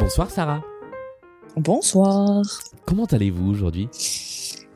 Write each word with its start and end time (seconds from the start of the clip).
Bonsoir 0.00 0.30
Sarah. 0.30 0.62
Bonsoir. 1.56 2.42
Comment 2.86 3.04
allez-vous 3.04 3.50
aujourd'hui? 3.50 3.90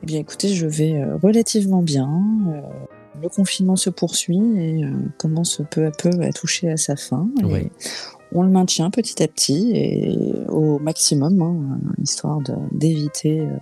Eh 0.03 0.05
bien 0.05 0.19
écoutez, 0.19 0.53
je 0.53 0.67
vais 0.67 0.93
euh, 0.93 1.17
relativement 1.17 1.81
bien. 1.81 2.07
Euh, 2.47 2.61
le 3.23 3.29
confinement 3.29 3.75
se 3.75 3.89
poursuit 3.89 4.37
et 4.37 4.85
euh, 4.85 4.91
commence 5.17 5.63
peu 5.71 5.87
à 5.87 5.91
peu 5.91 6.11
à 6.21 6.31
toucher 6.31 6.69
à 6.69 6.77
sa 6.77 6.95
fin. 6.95 7.27
Ouais. 7.43 7.71
On 8.37 8.43
le 8.43 8.49
maintient 8.49 8.89
petit 8.89 9.23
à 9.23 9.29
petit 9.29 9.71
et 9.73 10.13
au 10.49 10.77
maximum, 10.77 11.41
hein, 11.41 11.79
histoire 12.03 12.39
d'éviter 12.73 13.39
euh, 13.39 13.55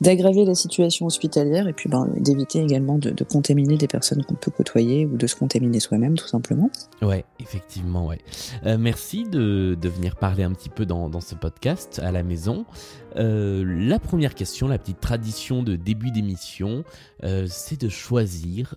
d'aggraver 0.00 0.44
la 0.44 0.56
situation 0.56 1.06
hospitalière 1.06 1.68
et 1.68 1.72
puis 1.72 1.88
ben, 1.88 2.08
d'éviter 2.16 2.60
également 2.60 2.98
de, 2.98 3.14
contaminer 3.22 3.76
des 3.76 3.86
personnes 3.86 4.24
qu'on 4.24 4.34
peut 4.34 4.50
côtoyer 4.50 5.06
ou 5.06 5.16
de 5.16 5.28
se 5.28 5.36
contaminer 5.36 5.78
soi-même 5.78 6.16
tout 6.16 6.26
simplement. 6.26 6.70
Ouais, 7.02 7.24
effectivement, 7.38 8.08
ouais. 8.08 8.18
Euh, 8.66 8.78
merci 8.78 9.22
de, 9.22 9.78
venir 9.80 10.16
parler 10.16 10.42
un 10.42 10.54
petit 10.54 10.70
peu 10.70 10.86
dans, 10.86 11.20
ce 11.20 11.36
podcast 11.36 12.00
à 12.02 12.10
la 12.10 12.24
maison. 12.24 12.64
Euh, 13.14 13.62
la 13.64 14.00
première 14.00 14.34
question, 14.34 14.66
la 14.66 14.78
petite 14.78 14.98
tradition 14.98 15.62
de 15.62 15.76
début 15.76 16.10
d'émission, 16.10 16.82
c'est 17.46 17.80
de 17.80 17.88
choisir 17.88 18.74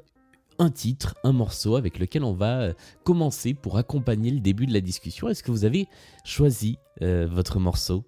un 0.63 0.71
titre, 0.71 1.15
un 1.23 1.33
morceau 1.33 1.75
avec 1.75 1.99
lequel 1.99 2.23
on 2.23 2.33
va 2.33 2.61
euh, 2.61 2.73
commencer 3.03 3.53
pour 3.53 3.77
accompagner 3.77 4.31
le 4.31 4.39
début 4.39 4.65
de 4.65 4.73
la 4.73 4.81
discussion. 4.81 5.29
Est-ce 5.29 5.43
que 5.43 5.51
vous 5.51 5.65
avez 5.65 5.87
choisi 6.23 6.77
euh, 7.01 7.27
votre 7.29 7.59
morceau? 7.59 8.03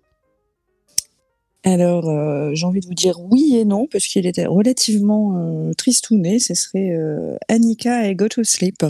Alors, 1.66 2.08
euh, 2.08 2.52
j'ai 2.54 2.68
envie 2.68 2.80
de 2.80 2.86
vous 2.86 2.94
dire 2.94 3.20
oui 3.20 3.56
et 3.56 3.66
non, 3.66 3.88
parce 3.92 4.06
qu'il 4.06 4.28
était 4.28 4.46
relativement 4.46 5.36
euh, 5.38 5.74
tristouné. 5.74 6.38
Ce 6.38 6.54
serait 6.54 6.92
euh, 6.92 7.38
Annika 7.50 8.08
et 8.08 8.16
Go 8.16 8.28
to 8.28 8.44
Sleep. 8.44 8.86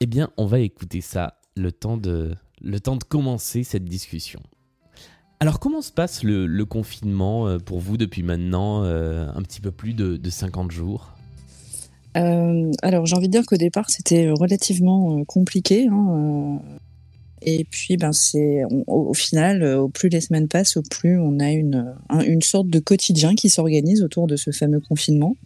Eh 0.00 0.06
bien, 0.06 0.30
on 0.38 0.46
va 0.46 0.60
écouter 0.60 1.02
ça 1.02 1.34
le 1.56 1.70
temps 1.70 1.98
de, 1.98 2.34
le 2.62 2.80
temps 2.80 2.96
de 2.96 3.04
commencer 3.04 3.64
cette 3.64 3.84
discussion. 3.84 4.40
Alors, 5.40 5.60
comment 5.60 5.82
se 5.82 5.92
passe 5.92 6.22
le, 6.22 6.46
le 6.46 6.64
confinement 6.64 7.58
pour 7.60 7.80
vous 7.80 7.98
depuis 7.98 8.22
maintenant 8.22 8.82
un 8.82 9.42
petit 9.42 9.60
peu 9.60 9.70
plus 9.70 9.92
de, 9.94 10.16
de 10.16 10.30
50 10.30 10.72
jours? 10.72 11.12
Euh, 12.18 12.70
alors, 12.82 13.06
j'ai 13.06 13.16
envie 13.16 13.28
de 13.28 13.32
dire 13.32 13.46
qu'au 13.46 13.56
départ, 13.56 13.90
c'était 13.90 14.30
relativement 14.30 15.18
euh, 15.18 15.24
compliqué. 15.24 15.86
hein, 15.90 16.58
euh, 16.62 16.74
et 17.40 17.64
puis, 17.70 17.96
ben, 17.96 18.12
c'est 18.12 18.64
au, 18.88 19.10
au 19.10 19.14
final, 19.14 19.62
au 19.62 19.88
plus 19.88 20.08
les 20.08 20.20
semaines 20.20 20.48
passent, 20.48 20.76
au 20.76 20.82
plus 20.82 21.20
on 21.20 21.38
a 21.38 21.50
une, 21.52 21.94
un- 22.08 22.20
une 22.22 22.42
sorte 22.42 22.66
de 22.68 22.80
quotidien 22.80 23.36
qui 23.36 23.48
s'organise 23.48 24.02
autour 24.02 24.26
de 24.26 24.34
ce 24.34 24.50
fameux 24.50 24.80
confinement. 24.80 25.36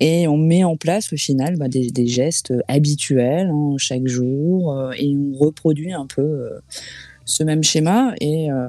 Et 0.00 0.26
on 0.26 0.38
met 0.38 0.64
en 0.64 0.76
place 0.76 1.12
au 1.12 1.16
final 1.18 1.56
bah, 1.56 1.68
des, 1.68 1.90
des 1.90 2.06
gestes 2.06 2.54
habituels 2.66 3.48
hein, 3.52 3.74
chaque 3.76 4.06
jour 4.06 4.72
euh, 4.72 4.92
et 4.98 5.14
on 5.16 5.36
reproduit 5.36 5.92
un 5.92 6.06
peu 6.06 6.22
euh, 6.22 6.60
ce 7.26 7.44
même 7.44 7.62
schéma. 7.62 8.14
Et 8.22 8.50
euh, 8.50 8.66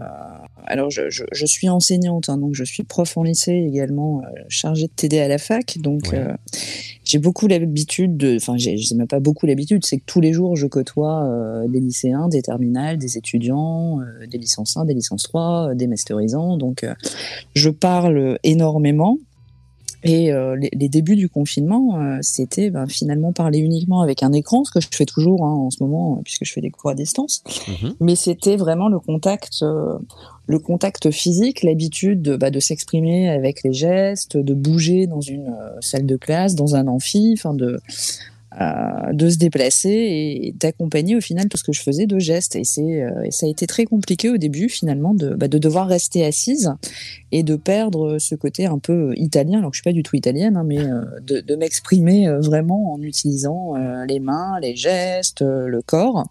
alors, 0.66 0.90
je, 0.92 1.09
je, 1.09 1.24
je 1.31 1.46
suis 1.46 1.70
enseignante, 1.70 2.28
hein, 2.28 2.38
donc 2.38 2.56
je 2.56 2.66
suis 2.66 2.84
prof 2.84 3.16
en 3.18 3.24
lycée 3.24 3.53
également, 3.53 4.22
chargée 4.50 4.88
de 4.88 4.92
TD 4.94 5.18
à 5.20 5.30
la 5.30 5.38
fac. 5.38 5.78
Donc, 5.80 6.09
Ouais. 6.12 6.26
J'ai 7.10 7.18
beaucoup 7.18 7.48
l'habitude 7.48 8.18
de. 8.18 8.36
Enfin, 8.36 8.56
j'ai 8.58 8.78
même 8.96 9.08
pas 9.08 9.20
beaucoup 9.20 9.48
l'habitude, 9.48 9.84
c'est 9.84 9.98
que 9.98 10.04
tous 10.06 10.22
les 10.22 10.32
jours, 10.32 10.56
je 10.56 10.68
côtoie 10.68 11.24
euh, 11.24 11.68
des 11.68 11.80
lycéens, 11.80 12.28
des 12.28 12.44
terminales, 12.44 13.00
des 13.00 13.18
étudiants, 13.18 14.00
euh, 14.00 14.28
des 14.28 14.38
licences 14.38 14.78
1, 14.78 14.86
des 14.86 14.94
licences 14.94 15.24
3, 15.24 15.70
euh, 15.72 15.74
des 15.74 15.88
masterisants. 15.88 16.56
Donc, 16.58 16.86
je 17.56 17.70
parle 17.72 18.38
énormément. 18.44 19.18
Et 20.03 20.31
euh, 20.31 20.55
les, 20.55 20.69
les 20.72 20.88
débuts 20.88 21.16
du 21.16 21.28
confinement, 21.28 22.00
euh, 22.00 22.19
c'était 22.22 22.69
ben, 22.69 22.88
finalement 22.88 23.33
parler 23.33 23.59
uniquement 23.59 24.02
avec 24.02 24.23
un 24.23 24.31
écran, 24.31 24.64
ce 24.64 24.72
que 24.72 24.80
je 24.80 24.88
fais 24.91 25.06
toujours 25.06 25.45
hein, 25.45 25.52
en 25.52 25.69
ce 25.69 25.83
moment, 25.83 26.17
euh, 26.17 26.22
puisque 26.23 26.45
je 26.45 26.53
fais 26.53 26.61
des 26.61 26.69
cours 26.69 26.91
à 26.91 26.95
distance. 26.95 27.44
Mhm. 27.67 27.95
Mais 28.00 28.16
c'était 28.16 28.56
vraiment 28.56 28.88
le 28.88 29.00
contact, 29.00 29.61
euh, 29.61 29.97
le 30.47 30.59
contact 30.59 31.11
physique, 31.11 31.64
l'habitude 31.64 32.22
de, 32.22 32.38
bah, 32.38 32.50
de 32.50 32.59
s'exprimer 32.59 33.29
avec 33.29 33.63
les 33.63 33.74
gestes, 33.74 34.38
de 34.38 34.53
bouger 34.53 35.06
dans 35.06 35.22
une 35.22 35.53
salle 35.81 36.06
de 36.06 36.16
classe, 36.16 36.56
dans 36.56 36.75
un 36.75 36.88
amphi, 36.88 37.34
enfin 37.38 37.53
de 37.53 37.79
de 38.58 39.30
se 39.30 39.38
déplacer 39.38 39.90
et 39.90 40.56
d'accompagner 40.60 41.16
au 41.16 41.22
final 41.22 41.48
tout 41.50 41.58
ce 41.58 41.64
que 41.64 41.72
je 41.72 41.82
faisais 41.82 42.08
de 42.08 42.18
gestes. 42.20 42.56
Et, 42.56 42.64
c'est, 42.64 43.04
euh, 43.04 43.30
ça 43.30 43.46
a 43.46 43.50
été 43.50 43.68
très 43.68 43.86
compliqué 43.86 44.30
au 44.30 44.38
début 44.38 44.70
finalement 44.70 45.14
de, 45.14 45.30
bah, 45.36 45.48
de 45.48 45.58
devoir 45.58 45.88
rester 45.88 46.26
assise 46.26 46.74
et 47.32 47.44
de 47.44 47.56
perdre 47.56 48.18
ce 48.18 48.36
côté 48.36 48.66
un 48.66 48.80
peu 48.80 49.14
italien, 49.16 49.60
alors 49.60 49.72
que 49.72 49.78
je 49.78 49.82
suis 49.82 49.90
pas 49.90 49.94
du 49.94 50.04
tout 50.04 50.16
italienne, 50.16 50.58
hein, 50.58 50.64
mais 50.66 50.80
euh, 50.80 51.04
de, 51.22 51.56
m'exprimer 51.56 52.28
euh, 52.28 52.40
vraiment 52.40 52.94
en 52.94 53.02
utilisant 53.02 53.76
les 54.08 54.20
mains, 54.20 54.60
les 54.62 54.76
gestes, 54.76 55.42
le 55.42 55.81
corps. 55.81 56.26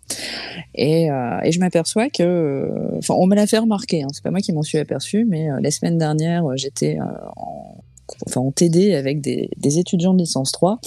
Et, 0.74 1.08
je 1.08 1.58
m'aperçois 1.60 2.08
que, 2.08 2.96
enfin, 2.98 3.14
on 3.16 3.26
me 3.26 3.34
l'a 3.34 3.46
fait 3.46 3.58
remarquer. 3.58 4.02
Hein, 4.02 4.08
c'est 4.12 4.22
pas 4.22 4.30
moi 4.30 4.40
qui 4.40 4.52
m'en 4.52 4.62
suis 4.62 4.78
aperçu, 4.78 5.24
mais 5.24 5.48
la 5.60 5.70
semaine 5.70 5.98
dernière, 5.98 6.44
j'étais 6.56 6.98
en, 7.36 7.76
enfin, 8.26 8.40
en 8.40 8.50
TD 8.50 8.94
avec 8.94 9.20
des, 9.20 9.50
des 9.56 9.78
étudiants 9.78 10.14
de 10.14 10.18
licence 10.18 10.52
3, 10.52 10.80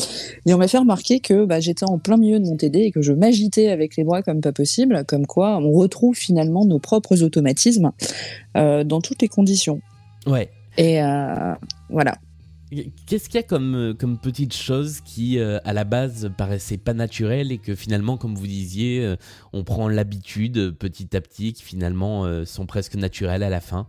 et 0.45 0.53
on 0.53 0.57
m'a 0.57 0.67
fait 0.67 0.77
remarquer 0.77 1.19
que 1.19 1.45
bah, 1.45 1.59
j'étais 1.59 1.85
en 1.85 1.97
plein 1.99 2.17
milieu 2.17 2.39
de 2.39 2.45
mon 2.45 2.57
TD 2.57 2.79
et 2.79 2.91
que 2.91 3.01
je 3.01 3.13
m'agitais 3.13 3.69
avec 3.69 3.95
les 3.95 4.03
bras 4.03 4.21
comme 4.21 4.41
pas 4.41 4.51
possible, 4.51 5.03
comme 5.07 5.25
quoi 5.25 5.57
on 5.57 5.71
retrouve 5.71 6.15
finalement 6.15 6.65
nos 6.65 6.79
propres 6.79 7.23
automatismes 7.23 7.91
euh, 8.57 8.83
dans 8.83 9.01
toutes 9.01 9.21
les 9.21 9.27
conditions. 9.27 9.81
Ouais. 10.27 10.49
Et 10.77 11.01
euh, 11.01 11.53
voilà. 11.89 12.17
Qu'est-ce 13.05 13.25
qu'il 13.25 13.35
y 13.35 13.43
a 13.43 13.43
comme, 13.43 13.75
euh, 13.75 13.93
comme 13.93 14.17
petite 14.17 14.53
chose 14.53 15.01
qui, 15.01 15.39
euh, 15.39 15.59
à 15.65 15.73
la 15.73 15.83
base, 15.83 16.31
paraissait 16.37 16.77
pas 16.77 16.93
naturelle 16.93 17.51
et 17.51 17.57
que 17.57 17.75
finalement, 17.75 18.15
comme 18.15 18.35
vous 18.35 18.47
disiez, 18.47 19.15
on 19.51 19.63
prend 19.63 19.89
l'habitude 19.89 20.71
petit 20.77 21.15
à 21.15 21.21
petit, 21.21 21.53
qui 21.53 21.63
finalement 21.63 22.45
sont 22.45 22.65
presque 22.65 22.95
naturelles 22.95 23.43
à 23.43 23.49
la 23.49 23.59
fin? 23.59 23.87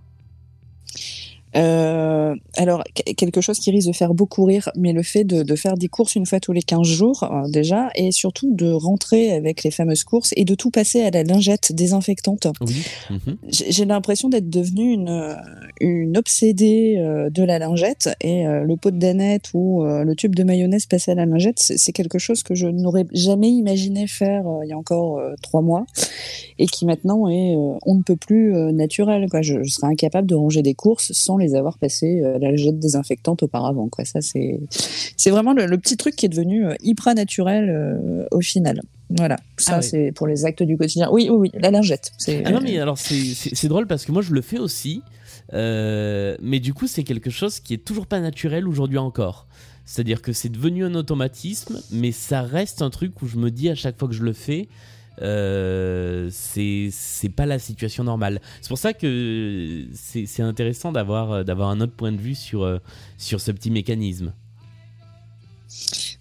Euh, 1.56 2.34
alors, 2.56 2.82
que- 2.94 3.12
quelque 3.12 3.40
chose 3.40 3.58
qui 3.58 3.70
risque 3.70 3.88
de 3.88 3.92
faire 3.94 4.14
beaucoup 4.14 4.44
rire, 4.44 4.70
mais 4.76 4.92
le 4.92 5.02
fait 5.02 5.24
de, 5.24 5.42
de 5.42 5.54
faire 5.56 5.74
des 5.76 5.88
courses 5.88 6.14
une 6.14 6.26
fois 6.26 6.40
tous 6.40 6.52
les 6.52 6.62
15 6.62 6.86
jours, 6.86 7.24
euh, 7.24 7.48
déjà, 7.48 7.90
et 7.94 8.10
surtout 8.12 8.54
de 8.54 8.70
rentrer 8.70 9.32
avec 9.32 9.62
les 9.62 9.70
fameuses 9.70 10.04
courses 10.04 10.30
et 10.36 10.44
de 10.44 10.54
tout 10.54 10.70
passer 10.70 11.02
à 11.02 11.10
la 11.10 11.22
lingette 11.24 11.72
désinfectante. 11.72 12.46
Oui. 12.60 12.82
Mhm. 13.10 13.36
J'ai 13.48 13.84
l'impression 13.84 14.28
d'être 14.28 14.48
devenue 14.50 14.92
une, 14.92 15.36
une 15.80 16.16
obsédée 16.16 16.96
euh, 16.98 17.28
de 17.30 17.42
la 17.42 17.58
lingette, 17.58 18.10
et 18.20 18.44
le 18.44 18.76
pot 18.76 18.90
de 18.90 18.98
danette 18.98 19.50
ou 19.54 19.84
le 19.84 20.14
tube 20.14 20.34
de 20.34 20.42
mayonnaise 20.44 20.86
passé 20.86 21.10
à 21.10 21.14
la 21.14 21.26
lingette, 21.26 21.58
c'est 21.58 21.92
quelque 21.92 22.18
chose 22.18 22.42
que 22.42 22.54
je 22.54 22.66
n'aurais 22.66 23.06
jamais 23.12 23.50
imaginé 23.50 24.06
faire 24.06 24.44
il 24.62 24.68
y 24.68 24.72
a 24.72 24.78
encore 24.78 25.20
trois 25.42 25.60
mois, 25.62 25.84
et 26.58 26.66
qui 26.66 26.86
maintenant 26.86 27.28
est 27.28 27.54
on 27.84 27.94
ne 27.94 28.02
peut 28.02 28.16
plus 28.16 28.52
naturel. 28.72 29.28
Quoi. 29.30 29.42
Je, 29.42 29.62
je 29.62 29.70
serais 29.70 29.88
incapable 29.88 30.26
de 30.26 30.34
ranger 30.34 30.62
des 30.62 30.74
courses 30.74 31.12
sans 31.12 31.36
les 31.42 31.54
avoir 31.54 31.78
passées 31.78 32.22
euh, 32.22 32.36
à 32.36 32.38
la 32.38 32.50
lingette 32.50 32.78
désinfectante 32.78 33.42
auparavant. 33.42 33.88
Quoi. 33.88 34.04
Ça, 34.04 34.20
c'est 34.20 34.60
c'est 35.16 35.30
vraiment 35.30 35.52
le, 35.52 35.66
le 35.66 35.78
petit 35.78 35.96
truc 35.96 36.16
qui 36.16 36.26
est 36.26 36.28
devenu 36.30 36.66
euh, 36.66 36.74
hyper 36.82 37.14
naturel 37.14 37.68
euh, 37.68 38.24
au 38.30 38.40
final. 38.40 38.80
Voilà, 39.10 39.36
ça 39.58 39.74
Ah 39.76 39.82
c'est 39.82 40.10
pour 40.12 40.26
les 40.26 40.46
actes 40.46 40.62
du 40.62 40.78
quotidien. 40.78 41.08
Oui, 41.12 41.28
oui, 41.30 41.36
oui, 41.36 41.60
la 41.60 41.70
lingette. 41.70 42.12
c'est- 42.16 42.42
Ah 42.46 42.50
non, 42.52 42.60
mais 42.62 42.78
alors 42.78 42.96
c'est- 42.96 43.68
drôle 43.68 43.86
parce 43.86 44.06
que 44.06 44.12
moi 44.12 44.22
je 44.22 44.32
le 44.32 44.40
fais 44.40 44.58
aussi, 44.58 45.02
euh, 45.52 46.36
mais 46.40 46.60
du 46.60 46.72
coup 46.72 46.86
c'est 46.86 47.02
quelque 47.04 47.28
chose 47.30 47.60
qui 47.60 47.74
est 47.74 47.84
toujours 47.84 48.06
pas 48.06 48.20
naturel 48.20 48.66
aujourd'hui 48.66 48.98
encore. 48.98 49.46
C'est-à-dire 49.84 50.22
que 50.22 50.32
c'est 50.32 50.48
devenu 50.48 50.84
un 50.84 50.94
automatisme, 50.94 51.80
mais 51.90 52.12
ça 52.12 52.42
reste 52.42 52.82
un 52.82 52.90
truc 52.90 53.20
où 53.20 53.26
je 53.26 53.36
me 53.36 53.50
dis 53.50 53.68
à 53.68 53.74
chaque 53.74 53.98
fois 53.98 54.08
que 54.08 54.14
je 54.14 54.22
le 54.22 54.32
fais, 54.32 54.68
euh, 55.22 56.28
c'est 56.30 56.90
pas 57.34 57.46
la 57.46 57.58
situation 57.58 58.04
normale. 58.04 58.40
C'est 58.60 58.68
pour 58.68 58.78
ça 58.78 58.92
que 58.92 59.86
c'est 59.94 60.42
intéressant 60.42 60.92
d'avoir 60.92 61.44
d'avoir 61.44 61.70
un 61.70 61.80
autre 61.80 61.94
point 61.94 62.12
de 62.12 62.18
vue 62.20 62.34
sur 62.34 62.62
euh, 62.64 62.78
sur 63.18 63.40
ce 63.40 63.50
petit 63.52 63.70
mécanisme. 63.70 64.32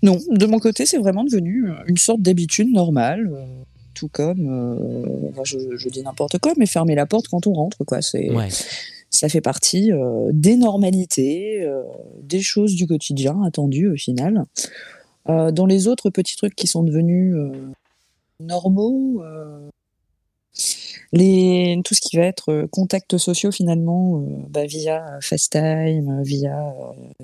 Non, 0.03 0.17
de 0.29 0.45
mon 0.45 0.59
côté, 0.59 0.85
c'est 0.85 0.97
vraiment 0.97 1.23
devenu 1.23 1.69
euh, 1.69 1.73
une 1.87 1.97
sorte 1.97 2.21
d'habitude 2.21 2.71
normale, 2.71 3.29
euh, 3.33 3.45
tout 3.93 4.07
comme, 4.07 4.47
euh, 4.49 5.43
je, 5.43 5.57
je 5.75 5.89
dis 5.89 6.01
n'importe 6.01 6.39
quoi, 6.39 6.53
mais 6.57 6.65
fermer 6.65 6.95
la 6.95 7.05
porte 7.05 7.27
quand 7.27 7.45
on 7.47 7.53
rentre, 7.53 7.83
quoi. 7.83 8.01
C'est, 8.01 8.31
Ouais. 8.31 8.47
ça 9.09 9.29
fait 9.29 9.41
partie 9.41 9.91
euh, 9.91 10.29
des 10.31 10.55
normalités, 10.55 11.61
euh, 11.63 11.83
des 12.23 12.41
choses 12.41 12.75
du 12.75 12.87
quotidien 12.87 13.43
attendues 13.43 13.89
au 13.91 13.95
final. 13.95 14.45
Euh, 15.29 15.51
dans 15.51 15.67
les 15.67 15.87
autres 15.87 16.09
petits 16.09 16.35
trucs 16.35 16.55
qui 16.55 16.65
sont 16.65 16.81
devenus 16.81 17.35
euh, 17.35 17.51
normaux, 18.41 19.23
euh, 19.23 19.69
tout 21.13 21.95
ce 21.95 22.01
qui 22.01 22.17
va 22.17 22.23
être 22.23 22.51
euh, 22.51 22.67
contacts 22.67 23.17
sociaux 23.17 23.51
finalement 23.51 24.19
euh, 24.19 24.43
bah, 24.49 24.65
via 24.65 25.19
FaceTime, 25.21 26.21
via 26.23 26.73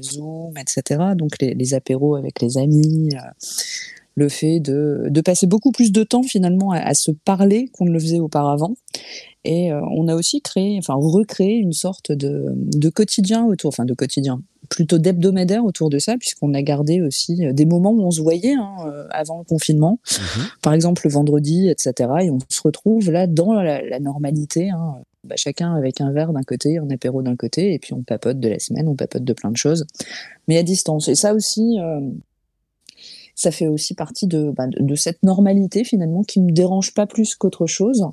Zoom, 0.02 0.58
etc. 0.58 1.16
Donc 1.16 1.34
les, 1.42 1.74
apéros 1.74 2.16
avec 2.16 2.42
les 2.42 2.58
amis, 2.58 3.10
le 4.18 4.30
fait 4.30 4.60
de, 4.60 5.04
de 5.10 5.22
passer 5.22 5.46
beaucoup 5.46 5.72
plus 5.72 5.92
de 5.92 6.04
temps 6.04 6.24
finalement 6.24 6.72
à, 6.72 6.96
se 6.96 7.12
parler 7.12 7.70
qu'on 7.72 7.86
ne 7.86 7.92
le 7.92 8.00
faisait 8.00 8.20
auparavant. 8.20 8.74
Et 9.44 9.72
euh, 9.72 9.80
on 9.96 10.08
a 10.08 10.16
aussi 10.16 10.42
créé, 10.42 10.76
enfin 10.80 10.96
recréé 10.98 11.54
une 11.54 11.72
sorte 11.72 12.12
de, 12.12 12.48
de 12.56 12.90
quotidien 12.90 13.46
autour, 13.46 13.70
enfin 13.70 13.86
de 13.86 13.94
quotidien, 13.94 14.42
plutôt 14.70 14.98
d'hebdomadaire 14.98 15.64
autour 15.64 15.92
de 15.92 16.00
ça, 16.00 16.18
puisqu'on 16.18 16.56
a 16.56 16.64
gardé 16.64 17.00
aussi 17.00 17.44
des 17.54 17.66
moments 17.68 17.92
où 17.92 18.02
on 18.02 18.10
se 18.10 18.22
voyait 18.22 18.56
hein, 18.56 18.76
avant 19.12 19.38
le 19.38 19.44
confinement, 19.44 20.00
mhm. 20.12 20.46
par 20.64 20.74
exemple 20.74 21.04
le 21.06 21.12
vendredi, 21.12 21.70
etc. 21.70 22.10
Et 22.24 22.32
on 22.32 22.40
se 22.50 22.62
retrouve 22.64 23.12
là 23.12 23.28
dans 23.28 23.54
la, 23.54 24.00
normalité, 24.00 24.72
hein, 24.72 24.96
bah, 25.24 25.36
chacun 25.38 25.76
avec 25.76 26.02
un 26.02 26.12
verre 26.12 26.34
d'un 26.34 26.42
côté, 26.42 26.80
un 26.80 26.90
apéro 26.90 27.22
d'un 27.22 27.36
côté, 27.36 27.74
et 27.74 27.80
puis 27.80 27.94
on 27.94 28.02
papote 28.02 28.40
de 28.40 28.50
la 28.50 28.58
semaine, 28.58 28.88
on 28.88 28.96
papote 28.96 29.24
de 29.24 29.34
plein 29.34 29.52
de 29.52 29.58
choses, 29.58 29.86
mais 30.48 30.58
à 30.58 30.64
distance. 30.64 31.08
Et 31.08 31.16
ça 31.16 31.36
aussi, 31.36 31.78
euh, 31.80 32.00
ça 33.38 33.52
fait 33.52 33.68
aussi 33.68 33.94
partie 33.94 34.28
bah, 34.28 34.66
de, 34.68 34.84
de, 34.84 34.96
cette 34.96 35.22
normalité 35.24 35.84
finalement 35.84 36.24
qui 36.24 36.42
me 36.42 36.52
dérange 36.52 36.94
pas 36.94 37.06
plus 37.06 37.36
qu'autre 37.36 37.68
chose, 37.68 38.04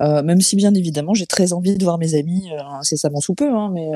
euh, 0.00 0.22
même 0.22 0.40
si 0.40 0.56
bien 0.56 0.74
évidemment 0.74 1.12
j'ai 1.12 1.26
très 1.26 1.52
envie 1.52 1.76
de 1.76 1.84
voir 1.84 1.98
mes 1.98 2.14
amis 2.14 2.50
euh, 2.50 2.62
incessamment 2.80 3.20
sous 3.20 3.34
peu, 3.34 3.48
hein, 3.54 3.70
mais 3.72 3.90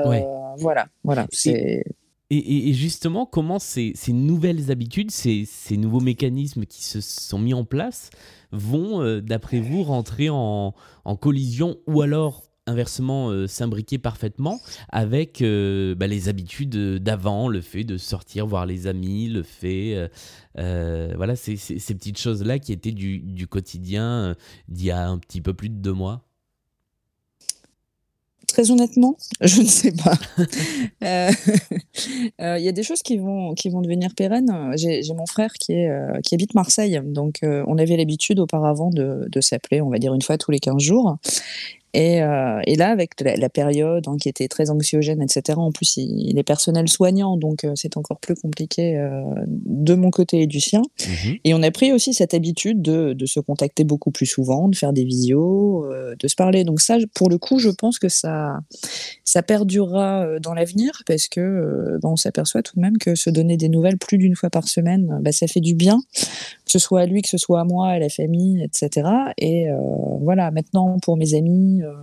voilà, 0.59 0.87
voilà, 1.03 1.27
c'est. 1.33 1.83
Et, 2.31 2.75
justement, 2.75 3.25
comment 3.25 3.59
ces, 3.59 3.95
nouvelles 4.09 4.71
habitudes, 4.71 5.11
ces, 5.11 5.47
nouveaux 5.79 6.01
mécanismes 6.01 6.67
qui 6.67 6.85
se 6.85 7.01
sont 7.01 7.39
mis 7.39 7.55
en 7.55 7.65
place 7.65 8.11
vont, 8.53 9.21
d'après 9.21 9.61
vous, 9.61 9.83
rentrer 9.83 10.29
en, 10.29 10.75
en, 11.07 11.17
collision 11.17 11.79
ou 11.87 12.03
alors 12.03 12.48
inversement 12.69 13.31
euh, 13.31 13.47
s'imbriquer 13.47 13.99
parfaitement 13.99 14.61
avec 14.91 15.43
euh, 15.43 15.95
bah, 15.95 16.07
les 16.07 16.29
habitudes 16.29 16.99
d'avant, 16.99 17.49
le 17.49 17.61
fait 17.61 17.85
de 17.85 17.97
sortir 17.97 18.47
voir 18.47 18.67
les 18.67 18.87
amis, 18.87 19.29
le 19.29 19.43
fait, 19.43 20.11
euh, 20.59 21.13
voilà, 21.17 21.35
ces, 21.37 21.57
petites 21.57 22.19
choses-là 22.19 22.59
qui 22.59 22.73
étaient 22.73 22.93
du, 22.93 23.47
quotidien 23.49 24.37
d'il 24.69 24.87
y 24.87 24.91
a 24.91 25.09
un 25.09 25.19
petit 25.19 25.41
peu 25.41 25.55
plus 25.55 25.71
de 25.71 25.77
deux 25.77 25.93
mois 25.93 26.25
Très 28.47 28.71
honnêtement, 28.71 29.17
je 29.43 29.61
ne 29.61 29.67
sais 29.67 29.93
pas. 29.93 30.15
Il 32.41 32.65
y 32.65 32.69
a 32.69 32.73
des 32.73 32.83
choses 32.83 33.03
qui 33.03 33.19
vont, 33.19 33.55
qui 33.55 33.69
vont 33.69 33.83
devenir 33.83 34.15
pérennes. 34.17 34.73
J'ai 34.77 35.03
mon 35.15 35.27
frère 35.27 35.53
qui, 35.53 35.73
est, 35.73 35.91
qui 36.23 36.35
habite 36.35 36.55
Marseille, 36.55 37.01
donc 37.05 37.41
on 37.43 37.79
avait 37.79 37.97
l'habitude 37.97 38.41
auparavant 38.41 38.91
de, 38.91 39.27
de 39.29 39.41
s'appeler, 39.41 39.81
on 39.81 39.91
va 39.91 39.99
dire 39.99 40.15
une 40.15 40.23
fois 40.23 40.39
tous 40.39 40.51
les 40.51 40.61
15 40.61 40.81
jours. 40.81 41.19
Et, 41.95 42.23
euh, 42.23 42.61
et, 42.67 42.77
là, 42.77 42.91
avec 42.91 43.21
la, 43.21 43.49
période 43.49 44.05
hein, 44.09 44.17
qui 44.21 44.29
était 44.29 44.49
très 44.49 44.71
anxiogène, 44.71 45.23
etc., 45.23 45.59
en 45.59 45.73
plus, 45.73 45.97
il, 45.97 46.39
est 46.39 46.43
personnel 46.43 46.89
soignant, 46.89 47.37
donc 47.37 47.65
euh, 47.65 47.73
c'est 47.77 47.97
encore 47.97 48.21
plus 48.21 48.35
compliqué 48.35 48.99
euh, 48.99 49.23
de 49.47 49.95
mon 49.95 50.11
côté 50.11 50.43
et 50.43 50.47
du 50.47 50.61
sien. 50.61 50.83
Mhm. 51.01 51.37
Et 51.45 51.55
on 51.55 51.63
a 51.63 51.71
pris 51.71 51.93
aussi 51.93 52.13
cette 52.13 52.35
habitude 52.35 52.83
de, 52.83 53.15
de, 53.15 53.27
se 53.27 53.41
contacter 53.41 53.85
beaucoup 53.85 54.11
plus 54.11 54.27
souvent, 54.27 54.69
de 54.69 54.77
faire 54.77 54.93
des 54.93 55.05
visios, 55.05 55.87
de 56.19 56.29
se 56.29 56.35
parler. 56.35 56.65
Donc 56.65 56.81
ça, 56.81 56.99
pour 57.15 57.31
le 57.31 57.39
coup, 57.39 57.59
je 57.59 57.71
pense 57.71 57.99
que 57.99 58.09
ça, 58.09 58.59
ça 59.25 59.43
perdurera 59.43 60.39
dans 60.41 60.55
l'avenir 60.55 61.03
parce 61.07 61.29
que 61.29 61.99
on 62.03 62.17
s'aperçoit 62.17 62.63
tout 62.63 62.77
de 62.77 62.81
même 62.81 62.97
que 62.97 63.15
se 63.15 63.29
donner 63.29 63.57
des 63.57 63.69
nouvelles 63.69 63.99
plus 63.99 64.17
d'une 64.17 64.35
fois 64.35 64.51
par 64.51 64.67
semaine, 64.67 65.19
bah, 65.21 65.33
ça 65.33 65.47
fait 65.47 65.61
du 65.61 65.75
bien, 65.75 66.01
que 66.69 66.73
ce 66.73 66.79
soit 66.79 67.01
à 67.01 67.07
lui, 67.07 67.23
que 67.23 67.29
ce 67.29 67.39
soit 67.39 67.61
à 67.61 67.65
moi, 67.65 67.89
à 67.89 67.99
la 67.99 68.09
famille, 68.09 68.63
etc. 68.63 69.09
Et 69.39 69.69
voilà, 70.21 70.51
maintenant, 70.51 70.99
pour 71.01 71.17
mes 71.17 71.35
amis, 71.35 71.83
euh, 71.83 71.95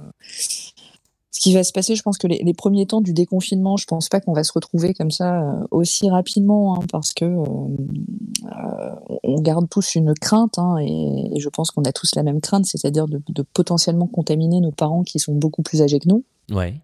ce 1.31 1.39
qui 1.39 1.53
va 1.53 1.63
se 1.63 1.73
passer, 1.73 1.95
je 1.95 2.01
pense 2.01 2.17
que 2.17 2.27
les, 2.27 2.53
premiers 2.53 2.85
temps 2.85 3.01
du 3.01 3.13
déconfinement, 3.13 3.77
je 3.77 3.85
pense 3.85 4.09
pas 4.09 4.21
qu'on 4.21 4.33
va 4.33 4.44
se 4.44 4.53
retrouver 4.53 4.94
comme 4.94 5.12
ça 5.12 5.41
euh, 5.41 5.67
aussi 5.69 6.09
rapidement, 6.09 6.75
hein, 6.75 6.85
parce 6.91 7.13
que 7.13 7.25
euh, 7.25 8.95
on 9.23 9.41
garde 9.41 9.69
tous 9.69 9.95
une 9.95 10.13
crainte, 10.13 10.57
hein, 10.57 10.77
et, 10.79 11.39
je 11.39 11.50
pense 11.50 11.71
qu'on 11.71 11.83
a 11.83 11.91
tous 11.91 12.15
la 12.15 12.23
même 12.23 12.41
crainte, 12.41 12.65
c'est-à-dire 12.65 13.06
de, 13.07 13.21
potentiellement 13.53 14.07
contaminer 14.07 14.61
nos 14.61 14.71
parents 14.71 15.03
qui 15.03 15.19
sont 15.19 15.35
beaucoup 15.35 15.61
plus 15.61 15.81
âgés 15.81 16.00
que 16.00 16.07
nous. 16.07 16.23
Ouais. 16.51 16.79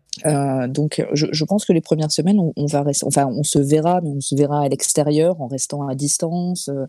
donc, 0.68 1.06
je, 1.14 1.46
pense 1.46 1.66
que 1.66 1.74
les 1.74 1.82
premières 1.82 2.12
semaines, 2.12 2.40
on, 2.40 2.66
va 2.66 2.84
rester, 2.84 3.06
enfin, 3.06 3.28
on 3.28 3.44
se 3.44 3.60
verra, 3.60 4.02
mais 4.02 4.10
on 4.10 4.22
se 4.22 4.36
verra 4.36 4.62
à 4.64 4.70
l'extérieur 4.70 5.40
en 5.42 5.48
restant 5.48 5.88
à 5.88 5.96
distance 5.96 6.70
euh, 6.70 6.86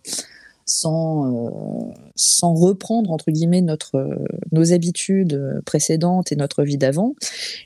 sans 0.80 2.54
reprendre 2.54 3.10
entre 3.10 3.30
guillemets 3.30 3.60
notre, 3.60 4.08
nos 4.52 4.72
habitudes 4.72 5.62
précédentes 5.64 6.32
et 6.32 6.36
notre 6.36 6.62
vie 6.64 6.78
d'avant. 6.78 7.14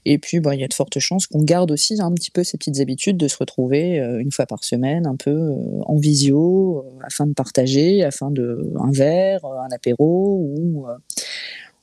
Et 0.04 0.18
puis, 0.18 0.40
bah, 0.40 0.54
il 0.54 0.60
y 0.60 0.64
a 0.64 0.68
de 0.68 0.74
fortes 0.74 0.98
chances 0.98 1.26
qu'on 1.26 1.42
garde 1.42 1.70
aussi 1.70 2.00
un 2.00 2.12
petit 2.12 2.30
peu 2.30 2.44
ces 2.44 2.56
petites 2.58 2.80
habitudes 2.80 3.16
de 3.16 3.28
se 3.28 3.36
retrouver 3.38 4.00
euh, 4.00 4.18
une 4.20 4.32
fois 4.32 4.46
par 4.46 4.64
semaine, 4.64 5.06
un 5.06 5.16
peu 5.16 5.30
euh, 5.30 5.80
en 5.84 5.96
visio, 5.96 6.84
afin 7.02 7.26
de 7.26 7.32
partager, 7.32 8.02
afin 8.02 8.30
de 8.30 8.72
un 8.78 8.90
verre, 8.90 9.44
un 9.44 9.74
apéro 9.74 10.38
ou, 10.40 10.86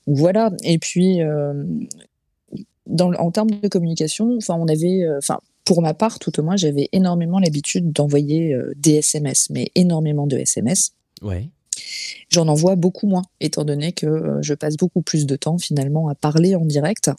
voilà. 0.08 0.52
Et 0.64 0.80
puis, 0.80 1.20
en 3.00 3.31
termes 3.31 3.52
de 3.52 3.68
communication, 3.70 4.36
enfin, 4.38 4.56
on 4.60 4.68
avait, 4.68 5.06
enfin, 5.18 5.40
pour 5.64 5.81
ma 5.81 5.94
part, 5.94 6.20
tout 6.20 6.38
au 6.40 6.44
moins, 6.44 6.58
j'avais 6.58 6.90
énormément 6.92 7.40
l'habitude 7.40 7.92
d'envoyer 7.94 8.58
des 8.75 8.96
SMS, 8.96 9.48
mais 9.50 9.72
énormément 9.75 10.28
de 10.28 10.38
SMS. 10.38 10.92
Ouais. 11.24 11.50
J'en 12.30 12.48
envoie 12.48 12.75
beaucoup 12.75 13.08
moins, 13.08 13.24
étant 13.40 13.64
donné 13.64 13.92
que 13.92 14.06
euh, 14.06 14.42
je 14.42 14.54
passe 14.54 14.75
beaucoup 14.75 15.02
plus 15.02 15.25
de 15.25 15.36
temps 15.36 15.58
finalement 15.58 16.10
à 16.10 16.16
parler 16.16 16.56
en 16.56 16.66
direct. 16.66 17.12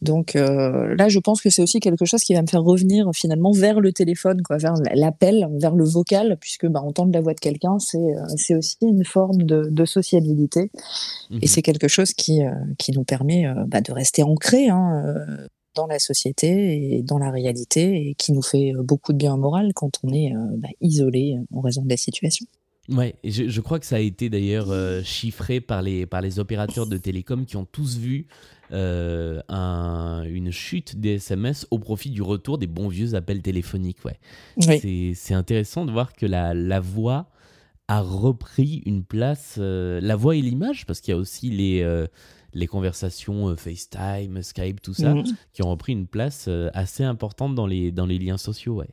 Donc 0.00 0.34
euh, 0.34 0.96
là, 0.96 1.08
je 1.08 1.20
pense 1.20 1.40
que 1.40 1.48
c'est 1.48 1.62
aussi 1.62 1.78
quelque 1.78 2.04
chose 2.04 2.22
qui 2.22 2.34
va 2.34 2.42
me 2.42 2.48
faire 2.48 2.64
revenir 2.64 3.08
finalement 3.14 3.52
vers 3.52 3.78
le 3.78 3.92
téléphone, 3.92 4.42
quoi, 4.42 4.56
vers 4.56 4.74
l'appel, 4.94 5.48
vers 5.60 5.76
le 5.76 5.84
vocal, 5.84 6.36
puisque 6.40 6.66
bah, 6.66 6.80
entendre 6.82 7.12
la 7.12 7.20
voix 7.20 7.34
de 7.34 7.40
quelqu'un, 7.40 7.78
c'est 7.78 7.98
euh, 7.98 8.58
aussi 8.58 8.76
une 8.82 9.04
forme 9.04 9.44
de, 9.44 9.84
sociabilité. 9.84 10.70
Et 11.30 11.34
mhm. 11.34 11.40
c'est 11.46 11.62
quelque 11.62 11.86
chose 11.86 12.14
qui, 12.14 12.40
qui 12.78 12.92
nous 12.92 13.04
permet 13.04 13.46
bah, 13.66 13.80
de 13.80 13.92
rester 13.92 14.22
ancré 14.24 14.68
hein, 14.68 15.04
dans 15.76 15.86
la 15.86 15.98
société 16.00 16.96
et 16.96 17.02
dans 17.02 17.18
la 17.18 17.30
réalité, 17.30 18.08
et 18.08 18.14
qui 18.14 18.32
nous 18.32 18.42
fait 18.42 18.72
beaucoup 18.78 19.12
de 19.12 19.18
bien 19.18 19.34
au 19.34 19.38
moral 19.38 19.72
quand 19.74 19.98
on 20.02 20.12
est 20.12 20.32
bah, 20.56 20.68
isolé 20.80 21.38
en 21.54 21.60
raison 21.60 21.82
de 21.82 21.88
la 21.88 21.96
situation. 21.96 22.46
Ouais, 22.88 23.14
et 23.22 23.30
je, 23.30 23.60
crois 23.60 23.78
que 23.78 23.86
ça 23.86 23.96
a 23.96 24.00
été 24.00 24.28
d'ailleurs 24.28 24.70
euh, 24.70 25.02
chiffré 25.04 25.60
par 25.60 25.82
les, 25.82 26.04
par 26.04 26.20
les 26.20 26.40
opérateurs 26.40 26.88
de 26.88 26.96
télécom 26.96 27.46
qui 27.46 27.56
ont 27.56 27.64
tous 27.64 27.96
vu 27.96 28.26
euh, 28.72 29.40
un, 29.48 30.24
une 30.24 30.50
chute 30.50 30.98
des 30.98 31.14
SMS 31.14 31.64
au 31.70 31.78
profit 31.78 32.10
du 32.10 32.22
retour 32.22 32.58
des 32.58 32.66
bons 32.66 32.88
vieux 32.88 33.14
appels 33.14 33.40
téléphoniques. 33.40 33.98
Ouais. 34.04 35.14
C'est 35.14 35.34
intéressant 35.34 35.84
de 35.84 35.92
voir 35.92 36.12
que 36.12 36.26
la, 36.26 36.54
la 36.54 36.80
voix 36.80 37.30
a 37.86 38.00
repris 38.00 38.82
une 38.84 39.04
place, 39.04 39.56
euh, 39.58 40.00
la 40.00 40.16
voix 40.16 40.34
et 40.34 40.42
l'image, 40.42 40.84
parce 40.84 41.00
qu'il 41.00 41.12
y 41.12 41.16
a 41.16 41.20
aussi 41.20 41.50
les, 41.50 42.06
les 42.52 42.66
conversations 42.66 43.56
FaceTime, 43.56 44.42
Skype, 44.42 44.82
tout 44.82 44.94
ça, 44.94 45.14
mm. 45.14 45.24
qui 45.52 45.62
ont 45.62 45.70
repris 45.70 45.92
une 45.92 46.08
place 46.08 46.48
assez 46.74 47.04
importante 47.04 47.54
dans 47.54 47.68
les, 47.68 47.92
dans 47.92 48.06
les 48.06 48.18
liens 48.18 48.38
sociaux. 48.38 48.74
Ouais. 48.74 48.88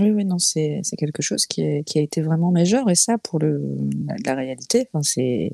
Oui, 0.00 0.10
oui, 0.10 0.24
non, 0.24 0.38
c'est 0.38 0.82
quelque 0.98 1.22
chose 1.22 1.46
qui, 1.46 1.62
a 1.62 2.00
été 2.00 2.20
vraiment 2.20 2.50
majeur. 2.50 2.88
Et 2.90 2.94
ça, 2.94 3.18
pour 3.18 3.38
le, 3.38 3.62
la, 4.24 4.34
réalité, 4.34 4.88
c'est 5.02 5.52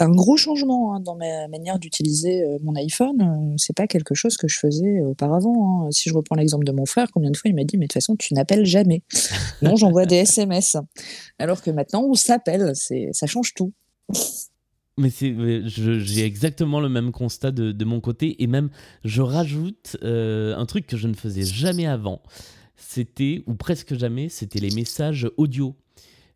un 0.00 0.10
gros 0.10 0.36
changement 0.36 0.94
hein, 0.94 1.00
dans 1.00 1.16
ma 1.16 1.48
manière 1.48 1.78
d'utiliser 1.78 2.42
euh, 2.42 2.58
mon 2.62 2.74
iPhone. 2.76 3.22
Euh, 3.22 3.54
c'est 3.56 3.76
pas 3.76 3.86
quelque 3.86 4.14
chose 4.14 4.36
que 4.36 4.48
je 4.48 4.58
faisais 4.58 5.00
auparavant. 5.02 5.86
Hein. 5.86 5.90
Si 5.90 6.08
je 6.08 6.14
reprends 6.14 6.36
l'exemple 6.36 6.64
de 6.64 6.72
mon 6.72 6.86
frère, 6.86 7.08
combien 7.12 7.30
de 7.30 7.36
fois 7.36 7.50
il 7.50 7.54
m'a 7.54 7.64
dit, 7.64 7.76
mais 7.76 7.86
de 7.86 7.88
toute 7.88 7.94
façon, 7.94 8.16
tu 8.16 8.34
n'appelles 8.34 8.66
jamais. 8.66 9.02
non, 9.62 9.76
j'envoie 9.76 10.06
des 10.06 10.16
SMS. 10.16 10.76
Alors 11.38 11.62
que 11.62 11.70
maintenant, 11.70 12.04
on 12.04 12.14
s'appelle. 12.14 12.72
Ça 12.74 13.26
change 13.26 13.54
tout. 13.54 13.72
Mais 14.96 15.10
j'ai 15.10 16.24
exactement 16.24 16.80
le 16.80 16.88
même 16.88 17.10
constat 17.10 17.50
de, 17.50 17.72
de, 17.72 17.84
mon 17.84 18.00
côté 18.00 18.40
et 18.42 18.46
même 18.46 18.70
je 19.04 19.22
rajoute 19.22 19.96
euh, 20.04 20.56
un 20.56 20.66
truc 20.66 20.86
que 20.86 20.96
je 20.96 21.08
ne 21.08 21.14
faisais 21.14 21.42
jamais 21.42 21.86
avant 21.86 22.22
c'était, 22.86 23.42
ou 23.46 23.54
presque 23.54 23.94
jamais, 23.94 24.28
c'était 24.28 24.60
les 24.60 24.74
messages 24.74 25.28
audio. 25.36 25.74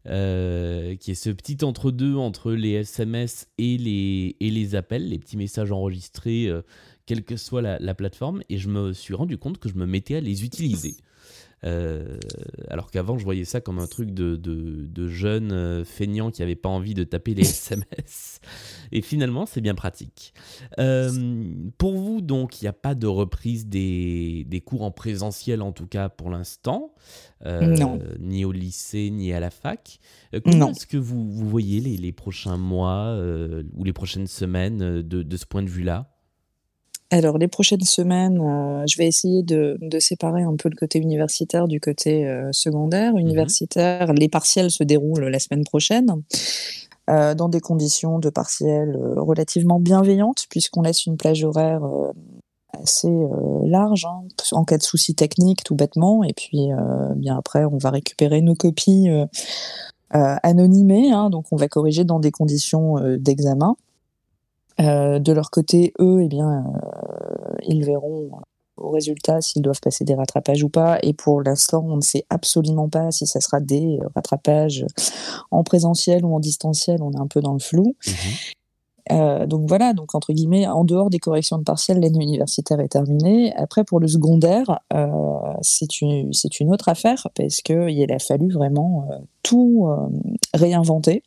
Euh, 0.06 0.94
qui 0.96 1.10
est 1.10 1.14
ce 1.14 1.28
petit 1.28 1.62
entre-deux 1.62 2.14
entre 2.14 2.52
les 2.52 2.70
SMS 2.70 3.48
et 3.58 3.76
les, 3.76 4.36
et 4.40 4.48
les 4.48 4.74
appels, 4.74 5.06
les 5.06 5.18
petits 5.18 5.36
messages 5.36 5.70
enregistrés, 5.70 6.46
euh, 6.46 6.62
quelle 7.04 7.24
que 7.24 7.36
soit 7.36 7.60
la, 7.60 7.78
la, 7.78 7.94
plateforme. 7.94 8.42
Et 8.48 8.56
je 8.56 8.68
me 8.68 8.94
suis 8.94 9.12
rendu 9.12 9.36
compte 9.36 9.58
que 9.58 9.68
je 9.68 9.74
me 9.74 9.84
mettais 9.84 10.14
à 10.14 10.20
les 10.20 10.44
utiliser. 10.44 10.94
Euh, 11.64 12.18
alors 12.68 12.90
qu'avant, 12.90 13.18
je 13.18 13.24
voyais 13.24 13.44
ça 13.44 13.60
comme 13.60 13.78
un 13.78 13.86
truc 13.86 14.12
de, 14.12 14.36
de, 14.36 15.08
jeunes 15.08 15.52
euh, 15.52 15.84
feignants 15.84 16.30
qui 16.30 16.42
n'avaient 16.42 16.54
pas 16.54 16.68
envie 16.68 16.94
de 16.94 17.04
taper 17.04 17.34
les 17.34 17.42
SMS. 17.48 18.40
Et 18.92 19.02
finalement, 19.02 19.46
c'est 19.46 19.60
bien 19.60 19.74
pratique. 19.74 20.34
Euh, 20.78 21.10
pour 21.78 21.96
vous, 21.96 22.20
donc, 22.20 22.60
il 22.60 22.64
n'y 22.64 22.68
a 22.68 22.72
pas 22.72 22.94
de 22.94 23.06
reprise 23.06 23.66
des, 23.66 24.44
des, 24.46 24.60
cours 24.60 24.82
en 24.82 24.90
présentiel, 24.90 25.62
en 25.62 25.72
tout 25.72 25.86
cas 25.86 26.08
pour 26.08 26.30
l'instant, 26.30 26.94
ni 28.20 28.44
au 28.44 28.52
lycée, 28.52 29.10
ni 29.10 29.32
à 29.32 29.40
la 29.40 29.50
fac. 29.50 29.98
comment 30.44 30.70
est-ce 30.70 30.86
que 30.86 30.96
vous, 30.96 31.30
vous 31.30 31.48
voyez 31.48 31.80
les, 31.80 31.96
les 31.96 32.12
prochains 32.12 32.56
mois 32.56 33.18
ou 33.74 33.84
les 33.84 33.92
prochaines 33.92 34.26
semaines 34.26 35.02
de, 35.02 35.22
de 35.22 35.36
ce 35.36 35.46
point 35.46 35.62
de 35.62 35.70
vue-là? 35.70 36.10
Alors, 37.10 37.38
les 37.38 37.48
prochaines 37.48 37.84
semaines, 37.84 38.38
euh, 38.38 38.84
je 38.86 38.98
vais 38.98 39.06
essayer 39.06 39.42
de, 39.42 39.78
de, 39.80 39.98
séparer 39.98 40.42
un 40.42 40.56
peu 40.56 40.68
le 40.68 40.76
côté 40.76 40.98
universitaire 40.98 41.66
du 41.66 41.80
côté 41.80 42.26
euh, 42.26 42.50
secondaire. 42.52 43.14
Mhm. 43.14 43.20
Universitaire, 43.20 44.12
les 44.12 44.28
partiels 44.28 44.70
se 44.70 44.84
déroulent 44.84 45.28
la 45.28 45.38
semaine 45.38 45.64
prochaine. 45.64 46.22
Euh, 47.08 47.34
dans 47.34 47.48
des 47.48 47.60
conditions 47.60 48.18
de 48.18 48.28
partiels 48.28 48.94
relativement 49.16 49.80
bienveillantes, 49.80 50.44
puisqu'on 50.50 50.82
laisse 50.82 51.06
une 51.06 51.16
plage 51.16 51.42
horaire 51.42 51.80
assez 52.82 53.10
large, 53.64 54.04
hein, 54.04 54.28
en 54.52 54.64
cas 54.64 54.76
de 54.76 54.82
soucis 54.82 55.14
techniques, 55.14 55.64
tout 55.64 55.74
bêtement. 55.74 56.22
Et 56.22 56.34
puis, 56.34 56.68
bien 57.16 57.38
après, 57.38 57.64
on 57.64 57.78
va 57.78 57.88
récupérer 57.88 58.42
nos 58.42 58.54
copies 58.54 59.08
anonymées, 60.10 61.10
hein, 61.10 61.30
donc 61.30 61.46
on 61.50 61.56
va 61.56 61.66
corriger 61.68 62.04
dans 62.04 62.20
des 62.20 62.30
conditions 62.30 62.96
d'examen. 63.16 63.74
Euh, 64.80 65.18
de 65.18 65.32
leur 65.32 65.50
côté, 65.50 65.92
eux, 66.00 66.20
eh 66.22 66.28
bien, 66.28 66.64
euh, 66.66 67.56
ils 67.66 67.84
verront 67.84 68.30
au 68.76 68.90
résultat 68.90 69.40
s'ils 69.40 69.62
doivent 69.62 69.80
passer 69.80 70.04
des 70.04 70.14
rattrapages 70.14 70.62
ou 70.62 70.68
pas. 70.68 70.98
Et 71.02 71.12
pour 71.12 71.42
l'instant, 71.42 71.84
on 71.84 71.96
ne 71.96 72.00
sait 72.00 72.24
absolument 72.30 72.88
pas 72.88 73.10
si 73.10 73.26
ça 73.26 73.40
sera 73.40 73.58
des 73.60 73.98
rattrapages 74.14 74.86
en 75.50 75.64
présentiel 75.64 76.24
ou 76.24 76.34
en 76.34 76.40
distanciel. 76.40 77.02
On 77.02 77.12
est 77.12 77.18
un 77.18 77.26
peu 77.26 77.40
dans 77.40 77.54
le 77.54 77.58
flou. 77.58 77.96
Mhm. 78.06 78.12
Euh, 79.10 79.46
donc 79.46 79.66
voilà, 79.66 79.94
donc 79.94 80.14
entre 80.14 80.34
guillemets, 80.34 80.68
en 80.68 80.84
dehors 80.84 81.08
des 81.08 81.18
corrections 81.18 81.56
de 81.56 81.64
partiel, 81.64 81.98
l'année 81.98 82.22
universitaire 82.22 82.78
est 82.78 82.88
terminée. 82.88 83.54
Après, 83.56 83.82
pour 83.82 84.00
le 84.00 84.06
secondaire, 84.06 84.80
c'est 85.62 86.02
une, 86.02 86.30
une 86.60 86.72
autre 86.72 86.90
affaire 86.90 87.26
parce 87.34 87.62
qu'il 87.62 88.12
a 88.12 88.18
fallu 88.18 88.52
vraiment 88.52 89.08
tout 89.42 89.88
réinventer. 90.54 91.22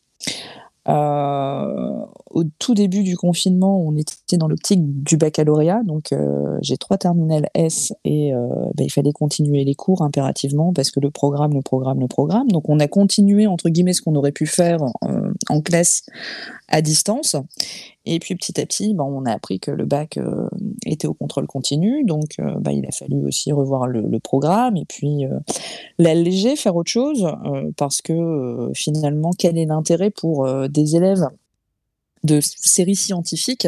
Euh, 0.89 2.05
au 2.31 2.43
tout 2.57 2.73
début 2.73 3.03
du 3.03 3.15
confinement, 3.15 3.79
on 3.79 3.95
était 3.95 4.37
dans 4.37 4.47
l'optique 4.47 4.79
du 5.03 5.15
baccalauréat, 5.15 5.83
donc 5.83 6.11
euh, 6.11 6.57
j'ai 6.61 6.77
trois 6.77 6.97
terminales 6.97 7.47
S 7.53 7.93
et 8.03 8.33
euh, 8.33 8.47
ben, 8.75 8.85
il 8.85 8.89
fallait 8.89 9.11
continuer 9.11 9.63
les 9.63 9.75
cours 9.75 10.01
impérativement 10.01 10.73
parce 10.73 10.89
que 10.89 10.99
le 10.99 11.11
programme, 11.11 11.53
le 11.53 11.61
programme, 11.61 11.99
le 11.99 12.07
programme. 12.07 12.47
Donc 12.47 12.67
on 12.67 12.79
a 12.79 12.87
continué 12.87 13.45
entre 13.45 13.69
guillemets 13.69 13.93
ce 13.93 14.01
qu'on 14.01 14.15
aurait 14.15 14.31
pu 14.31 14.47
faire 14.47 14.79
en 15.49 15.61
classe 15.61 16.03
à 16.71 16.81
distance. 16.81 17.35
Et 18.05 18.17
puis 18.19 18.35
petit 18.35 18.59
à 18.59 18.65
petit, 18.65 18.93
ben, 18.95 19.03
on 19.03 19.25
a 19.25 19.31
appris 19.31 19.59
que 19.59 19.69
le 19.69 19.85
bac 19.85 20.17
euh, 20.17 20.47
était 20.85 21.07
au 21.07 21.13
contrôle 21.13 21.45
continu, 21.45 22.03
donc 22.03 22.39
euh, 22.39 22.55
ben, 22.59 22.71
il 22.71 22.85
a 22.87 22.91
fallu 22.91 23.23
aussi 23.25 23.51
revoir 23.51 23.85
le, 23.85 24.19
programme 24.19 24.77
et 24.77 24.85
puis 24.85 25.25
euh, 25.25 25.39
l'alléger, 25.99 26.55
faire 26.55 26.75
autre 26.75 26.89
chose, 26.89 27.27
parce 27.77 28.01
que 28.01 28.71
finalement, 28.73 29.31
quel 29.37 29.57
est 29.57 29.65
l'intérêt 29.65 30.09
pour 30.09 30.47
des 30.69 30.95
élèves 30.95 31.27
de 32.23 32.39
série 32.41 32.95
scientifique 32.95 33.67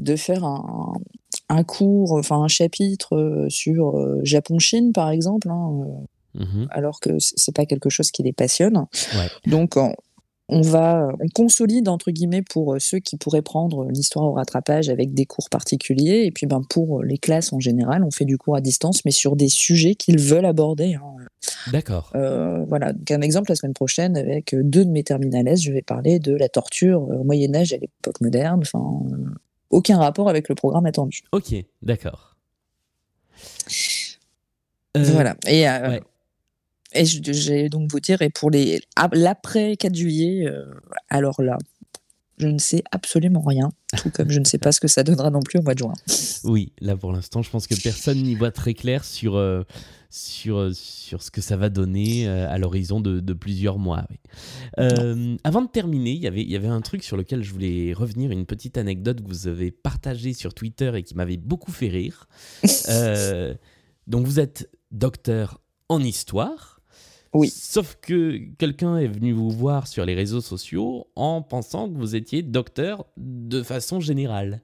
de 0.00 0.16
faire 0.16 0.44
un, 0.44 0.94
un 1.48 1.64
cours, 1.64 2.12
enfin 2.12 2.42
un 2.42 2.48
chapitre 2.48 3.46
sur 3.48 3.94
Japon-Chine 4.24 4.92
par 4.92 5.10
exemple, 5.10 5.48
hein, 5.50 5.70
mmh 6.34 6.66
alors 6.70 7.00
que 7.00 7.10
c'est 7.18 7.54
pas 7.54 7.66
quelque 7.66 7.88
chose 7.88 8.10
qui 8.10 8.22
les 8.22 8.32
passionne. 8.32 8.86
Ouais. 9.14 9.50
Donc 9.50 9.76
on 10.48 10.62
va, 10.62 11.08
on 11.20 11.28
consolide 11.28 11.88
entre 11.88 12.10
guillemets 12.10 12.42
pour 12.42 12.74
euh, 12.74 12.78
ceux 12.78 12.98
qui 12.98 13.16
pourraient 13.16 13.42
prendre 13.42 13.86
l'histoire 13.90 14.24
au 14.26 14.32
rattrapage 14.32 14.88
avec 14.88 15.12
des 15.12 15.26
cours 15.26 15.50
particuliers, 15.50 16.24
et 16.24 16.30
puis 16.30 16.46
ben 16.46 16.62
pour 16.62 17.02
les 17.02 17.18
classes 17.18 17.52
en 17.52 17.60
général, 17.60 18.04
on 18.04 18.10
fait 18.10 18.24
du 18.24 18.38
cours 18.38 18.56
à 18.56 18.60
distance, 18.60 19.04
mais 19.04 19.10
sur 19.10 19.36
des 19.36 19.48
sujets 19.48 19.94
qu'ils 19.94 20.18
veulent 20.18 20.46
aborder. 20.46 20.94
Hein. 20.94 21.02
D'accord. 21.70 22.10
Euh, 22.14 22.64
voilà, 22.64 22.92
donc 22.92 23.10
un 23.10 23.20
exemple 23.20 23.50
la 23.50 23.56
semaine 23.56 23.74
prochaine 23.74 24.16
avec 24.16 24.54
deux 24.54 24.84
de 24.84 24.90
mes 24.90 25.04
terminales, 25.04 25.56
je 25.56 25.70
vais 25.70 25.82
parler 25.82 26.18
de 26.18 26.34
la 26.34 26.48
torture 26.48 27.02
au 27.02 27.24
Moyen 27.24 27.54
Âge 27.54 27.72
et 27.72 27.76
à 27.76 27.78
l'époque 27.78 28.20
moderne. 28.20 28.60
Enfin, 28.62 29.02
aucun 29.70 29.98
rapport 29.98 30.28
avec 30.28 30.48
le 30.48 30.54
programme 30.54 30.86
attendu. 30.86 31.22
Ok, 31.32 31.54
d'accord. 31.82 32.36
Voilà. 34.94 35.36
Et 35.46 35.66
et 36.94 37.04
j'ai 37.04 37.68
donc 37.68 37.90
vous 37.90 38.00
dire, 38.00 38.22
et 38.22 38.30
pour 38.30 38.50
les 38.50 38.80
l'après 39.12 39.76
4 39.76 39.94
juillet, 39.94 40.46
euh, 40.46 40.64
alors 41.10 41.42
là, 41.42 41.58
je 42.38 42.46
ne 42.46 42.58
sais 42.58 42.82
absolument 42.92 43.42
rien, 43.42 43.70
tout 43.98 44.10
comme 44.10 44.30
je 44.30 44.38
ne 44.38 44.44
sais 44.44 44.58
pas 44.58 44.72
ce 44.72 44.80
que 44.80 44.88
ça 44.88 45.02
donnera 45.02 45.30
non 45.30 45.40
plus 45.40 45.58
au 45.58 45.62
mois 45.62 45.74
de 45.74 45.80
juin. 45.80 45.92
Oui, 46.44 46.72
là 46.80 46.96
pour 46.96 47.12
l'instant, 47.12 47.42
je 47.42 47.50
pense 47.50 47.66
que 47.66 47.74
personne 47.82 48.22
n'y 48.22 48.34
voit 48.36 48.52
très 48.52 48.72
clair 48.72 49.04
sur, 49.04 49.36
euh, 49.36 49.64
sur, 50.08 50.56
euh, 50.56 50.72
sur 50.72 51.22
ce 51.22 51.30
que 51.30 51.42
ça 51.42 51.56
va 51.58 51.68
donner 51.68 52.26
à 52.26 52.56
l'horizon 52.56 53.00
de, 53.00 53.20
de, 53.20 53.32
plusieurs 53.34 53.78
mois. 53.78 54.06
avant 54.78 55.62
de 55.62 55.68
terminer, 55.70 56.12
y 56.12 56.26
il 56.26 56.50
y 56.50 56.56
avait 56.56 56.68
un 56.68 56.80
truc 56.80 57.02
sur 57.04 57.18
lequel 57.18 57.42
je 57.42 57.52
voulais 57.52 57.92
revenir, 57.92 58.30
une 58.30 58.46
petite 58.46 58.78
anecdote 58.78 59.20
que 59.20 59.28
vous 59.28 59.46
avez 59.46 59.72
partagée 59.72 60.32
sur 60.32 60.54
Twitter 60.54 60.92
et 60.94 61.02
qui 61.02 61.14
m'avait 61.16 61.36
beaucoup 61.36 61.72
fait 61.72 61.88
rire. 61.88 62.28
donc 64.06 64.24
vous 64.24 64.40
êtes 64.40 64.70
docteur 64.90 65.60
en 65.88 66.00
histoire. 66.00 66.77
Oui. 67.34 67.52
Sauf 67.54 67.96
que 68.00 68.38
quelqu'un 68.58 68.96
est 68.98 69.06
venu 69.06 69.32
vous 69.32 69.50
voir 69.50 69.86
sur 69.86 70.04
les 70.04 70.14
réseaux 70.14 70.40
sociaux 70.40 71.06
en 71.14 71.42
pensant 71.42 71.88
que 71.88 71.98
vous 71.98 72.16
étiez 72.16 72.42
docteur 72.42 73.04
de 73.16 73.62
façon 73.62 74.00
générale. 74.00 74.62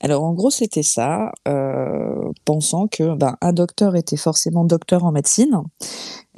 Alors 0.00 0.22
en 0.22 0.32
gros 0.32 0.50
c'était 0.50 0.84
ça, 0.84 1.32
euh, 1.48 2.30
pensant 2.44 2.86
que 2.86 3.16
ben, 3.16 3.36
un 3.40 3.52
docteur 3.52 3.96
était 3.96 4.16
forcément 4.16 4.64
docteur 4.64 5.04
en 5.04 5.10
médecine 5.10 5.62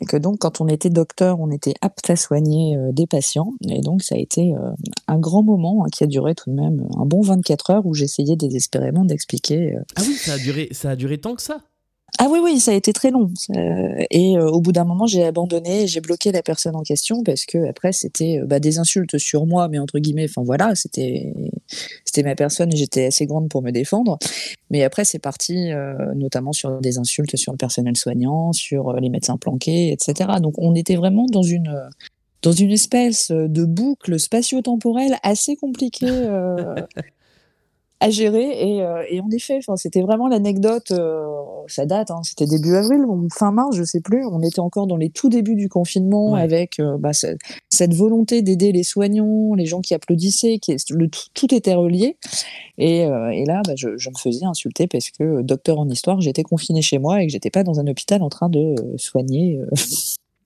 et 0.01 0.07
que 0.07 0.17
donc 0.17 0.39
quand 0.39 0.63
on 0.63 0.69
était 0.69 0.89
docteur 0.89 1.41
on 1.41 1.51
était 1.51 1.75
apte 1.83 2.09
à 2.09 2.17
soigner 2.17 2.79
euh, 2.79 2.91
des 2.93 3.07
patients 3.07 3.53
et 3.69 3.83
donc 3.83 4.03
ça 4.03 4.15
a 4.15 4.19
été 4.19 4.55
euh, 4.55 4.71
un 5.09 5.19
grand 5.19 5.43
moment 5.43 5.85
hein, 5.85 5.89
qui 5.93 6.05
a 6.05 6.07
duré 6.07 6.35
tout 6.35 6.49
de 6.49 6.55
même 6.55 6.89
un 6.99 7.05
bon 7.05 7.21
24 7.21 7.71
heures 7.71 7.87
où 7.87 7.93
j'essayais 7.93 8.37
désespérément 8.37 9.05
d'expliquer. 9.05 9.75
Ah 9.97 10.03
oui 10.07 10.15
ça 10.15 10.35
a 10.35 10.39
duré 10.39 10.69
ça 10.73 10.91
a 10.91 10.97
duré 10.97 11.19
tant 11.19 11.35
que 11.35 11.43
ça. 11.43 11.61
Ah 12.23 12.27
oui, 12.31 12.39
oui, 12.43 12.61
ça 12.61 12.73
a 12.73 12.75
été 12.75 12.93
très 12.93 13.11
long. 13.11 13.31
et 14.11 14.37
euh, 14.37 14.47
au 14.51 14.61
bout 14.61 14.73
d'un 14.73 14.85
moment, 14.85 15.07
j'ai 15.07 15.25
abandonné, 15.25 15.87
j'ai 15.87 16.03
bloqué 16.03 16.33
la 16.33 16.43
personne 16.43 16.77
en 16.77 16.83
question 16.83 17.23
parce 17.23 17.47
que 17.47 17.67
après, 17.67 17.93
c'était 17.93 18.41
euh, 18.43 18.47
bah, 18.47 18.61
des 18.61 18.79
insultes 18.79 19.17
sur 19.17 19.47
moi, 19.47 19.69
mais 19.69 19.79
entre 19.79 19.99
guillemets, 19.99 20.27
enfin 20.29 20.43
voilà, 20.45 20.75
c'était 20.75 21.33
c'était 22.05 22.23
ma 22.23 22.35
personne 22.35 22.71
j'étais 22.77 23.07
assez 23.07 23.25
grande 23.25 23.49
pour 23.49 23.63
me 23.63 23.71
défendre. 23.71 24.19
Mais 24.69 24.85
après, 24.85 25.07
c'est 25.07 25.19
parti 25.19 25.73
euh, 25.73 25.95
notamment 26.15 26.53
sur 26.53 26.79
des 26.83 26.99
insultes 26.99 27.39
sur 27.39 27.53
le 27.53 27.57
personnel 27.57 27.97
soignant, 27.97 28.53
sur 28.53 28.93
les 29.01 29.09
médecins 29.09 29.39
planqués, 29.39 29.91
etc. 29.91 30.33
Donc 30.43 30.57
on 30.59 30.75
était 30.75 30.97
vraiment 30.97 31.25
dans 31.25 31.43
une 31.43 31.75
dans 32.43 32.53
une 32.53 32.71
espèce 32.71 33.31
de 33.31 33.65
boucle 33.65 34.21
spatio-temporelle 34.21 35.17
assez 35.23 35.57
compliquée 35.57 36.29
à 38.01 38.09
gérer. 38.09 38.49
Et, 38.49 38.83
euh, 38.83 39.05
et 39.09 39.21
en 39.21 39.31
effet, 39.31 39.61
c'était 39.77 40.01
vraiment 40.01 40.27
l'anecdote. 40.27 40.91
Euh, 40.91 41.27
ça 41.69 41.87
date, 41.87 42.11
hein, 42.11 42.21
c'était 42.25 42.47
début 42.47 42.75
avril 42.75 43.05
ou 43.07 43.29
fin 43.33 43.53
mars, 43.53 43.77
je 43.77 43.85
sais 43.85 44.01
plus. 44.01 44.25
On 44.25 44.41
était 44.41 44.61
encore 44.61 44.87
dans 44.87 44.97
les 44.97 45.11
tout 45.11 45.29
débuts 45.29 45.55
du 45.55 45.69
confinement 45.69 46.35
avec 46.35 46.81
euh, 46.81 46.97
bah, 46.99 47.11
cette 47.13 47.95
volonté 47.95 48.43
d'aider 48.43 48.73
les 48.73 48.83
soignants, 48.83 49.55
les 49.55 49.67
gens 49.67 49.81
qui 49.81 49.95
applaudissaient, 49.95 50.59
qui 50.59 50.75
le 50.91 51.09
tout, 51.09 51.55
était 51.55 51.75
relié. 51.75 52.17
Et, 52.79 53.01
et 53.01 53.45
là, 53.45 53.61
bah, 53.67 53.75
je, 53.77 53.99
je, 53.99 54.09
me 54.09 54.17
faisais 54.17 54.47
insulter 54.47 54.87
parce 54.87 55.11
que 55.11 55.43
docteur 55.43 55.79
en 55.79 55.89
histoire, 55.89 56.21
j'étais 56.21 56.43
confiné 56.43 56.81
chez 56.81 56.99
moi 56.99 57.23
et 57.23 57.27
que 57.27 57.33
j'étais 57.33 57.51
pas 57.51 57.63
dans 57.63 57.79
un 57.79 57.87
hôpital 57.87 58.23
en 58.23 58.31
train 58.31 58.49
de 58.49 58.75
soigner. 58.97 59.61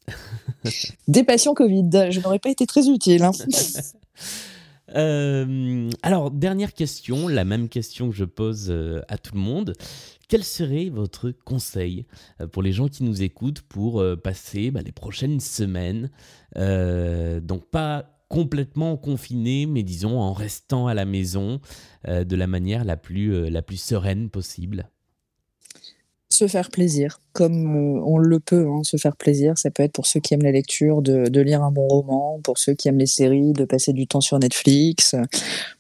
des 1.09 1.23
patients 1.23 1.55
Covid. 1.55 2.11
Je 2.11 2.21
n'aurais 2.21 2.41
pas 2.41 2.51
été 2.51 2.67
très 2.67 2.89
utile. 2.89 3.23
Hein. 3.23 3.31
Euh, 4.97 5.91
alors, 6.03 6.31
dernière 6.31 6.73
question, 6.73 7.29
la 7.29 7.45
même 7.45 7.69
question 7.69 8.11
que 8.11 8.17
je 8.17 8.25
pose 8.25 8.67
euh, 8.71 9.03
à 9.09 9.19
tout 9.19 9.35
le 9.35 9.41
monde. 9.41 9.73
Quel 10.29 10.45
serait 10.45 10.89
votre 10.89 11.31
conseil 11.31 12.07
euh, 12.41 12.47
pour 12.47 12.63
les 12.63 12.73
gens 12.73 12.89
qui 12.89 13.05
nous 13.05 13.23
écoutent 13.23 13.63
pour 13.63 14.05
passer 14.23 14.71
bah, 14.71 14.83
les 14.83 14.93
prochaines 14.93 15.41
semaines 15.41 16.11
Donc, 16.57 17.67
pas 17.71 18.11
complètement 18.29 18.97
confinés, 18.97 19.67
mais 19.67 19.83
disons 19.83 20.19
en 20.19 20.33
restant 20.33 20.87
à 20.87 20.95
la 20.95 21.05
maison 21.05 21.61
de 22.09 22.37
la 22.37 22.47
manière 22.47 22.85
la 22.85 22.97
plus, 22.97 23.49
la 23.49 23.63
plus 23.63 23.81
sereine 23.81 24.31
possible? 24.31 24.89
Se 26.35 26.49
faire 26.49 26.71
plaisir, 26.71 27.21
comme 27.33 27.97
euh, 27.97 28.01
on 28.05 28.19
le 28.19 28.41
peut, 28.41 28.67
hein, 28.69 28.83
se 28.83 28.97
faire 28.97 29.17
plaisir. 29.17 29.57
Ça 29.57 29.71
peut 29.71 29.83
être 29.83 29.93
pour 29.93 30.07
ceux 30.07 30.21
qui 30.21 30.35
aiment 30.35 30.43
la 30.43 30.53
lecture, 30.53 31.03
de, 31.03 31.41
lire 31.41 31.63
un 31.63 31.71
bon 31.71 31.87
roman, 31.87 32.41
pour 32.43 32.59
ceux 32.59 32.75
qui 32.75 32.89
aiment 32.89 32.99
les 32.99 33.07
séries, 33.07 33.53
de 33.53 33.65
passer 33.65 33.93
du 33.93 34.07
temps 34.07 34.21
sur 34.21 34.39
Netflix, 34.39 35.15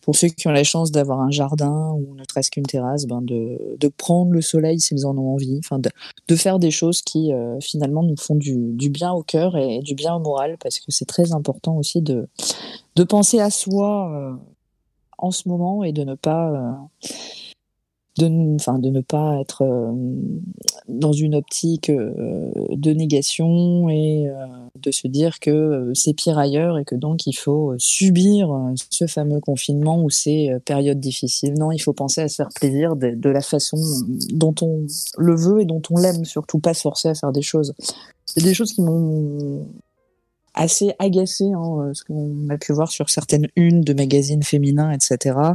pour 0.01 0.17
ceux 0.17 0.29
qui 0.29 0.47
ont 0.49 0.53
la 0.53 0.65
chance 0.65 0.91
d'avoir 0.91 1.21
un 1.21 1.31
jardin 1.31 1.93
ou 1.93 2.15
ne 2.15 2.23
serait-ce 2.29 2.51
qu'une 2.51 2.67
terrasse, 2.67 3.07
ben 3.07 3.21
de, 3.23 3.89
prendre 3.97 4.33
le 4.33 4.41
soleil 4.41 4.81
s'ils 4.81 5.07
en 5.07 5.17
ont 5.17 5.35
envie, 5.35 5.59
enfin 5.59 5.79
de, 5.79 6.37
faire 6.37 6.59
des 6.59 6.71
choses 6.71 7.03
qui 7.03 7.33
euh, 7.33 7.59
finalement 7.61 8.03
nous 8.03 8.17
font 8.17 8.35
du, 8.35 8.91
bien 8.91 9.13
au 9.13 9.23
cœur 9.23 9.57
et, 9.57 9.81
du 9.81 9.95
bien 9.95 10.15
au 10.15 10.21
moral, 10.21 10.57
parce 10.61 10.79
que 10.79 10.91
c'est 10.91 11.05
très 11.05 11.33
important 11.33 11.77
aussi 11.77 12.03
de, 12.03 12.29
de 12.97 13.05
penser 13.05 13.41
à 13.41 13.51
soi 13.51 14.11
euh, 14.13 14.33
en 15.19 15.31
ce 15.31 15.49
moment 15.49 15.85
et 15.85 15.93
de 15.93 16.05
ne 16.05 16.15
pas 16.15 16.89
de, 18.19 18.29
de 18.29 18.91
ne 18.91 19.01
pas 19.01 19.41
être 19.41 19.63
euh, 19.63 19.93
dans 20.89 21.13
une 21.13 21.35
optique 21.35 21.91
euh, 21.91 22.51
de 22.71 22.93
négation 22.93 23.89
et 23.89 24.29
euh, 24.29 24.47
de 24.81 24.91
se 24.91 25.09
dire 25.09 25.41
que 25.41 25.91
c'est 25.95 26.15
pire 26.15 26.39
ailleurs 26.39 26.79
et 26.79 26.85
que 26.85 26.95
donc 26.95 27.27
il 27.27 27.33
faut 27.33 27.75
subir 27.79 28.51
ce 28.91 29.07
fameux 29.07 29.41
confinement 29.41 30.03
ou 30.03 30.11
ces 30.11 30.51
périodes 30.65 31.01
difficiles. 31.01 31.55
Non, 31.55 31.73
il 31.73 31.81
faut 31.81 31.93
penser 31.93 32.21
à 32.21 32.29
se 32.29 32.37
faire 32.37 32.51
plaisir 32.55 32.95
de, 32.97 33.29
la 33.29 33.41
façon 33.41 33.77
dont 34.31 34.55
on 34.63 34.87
le 35.19 35.35
veut 35.35 35.63
et 35.63 35.65
dont 35.65 35.83
on 35.91 35.97
l'aime, 35.97 36.25
surtout 36.25 36.59
pas 36.59 36.75
se 36.75 36.83
forcer 36.83 37.09
à 37.09 37.15
faire 37.15 37.33
des 37.33 37.43
choses. 37.43 37.75
C'est 38.27 38.43
des 38.43 38.55
choses 38.55 38.73
qui 38.73 38.83
m'ont 38.83 39.67
assez 40.55 40.93
agacé, 40.99 41.51
hein, 41.53 41.91
ce 41.95 42.05
qu'on 42.05 42.49
a 42.49 42.59
pu 42.59 42.73
voir 42.73 42.91
sur 42.91 43.11
certaines 43.11 43.49
unes 43.57 43.81
de 43.81 43.93
magazines 43.93 44.43
féminins, 44.43 44.93
etc. 44.93 45.55